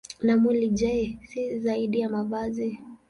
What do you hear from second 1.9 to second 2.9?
ya mavazi?